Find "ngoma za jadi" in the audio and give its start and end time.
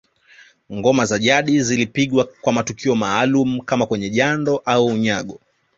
0.73-1.61